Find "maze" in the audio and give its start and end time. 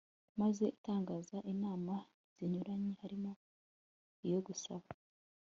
0.41-0.63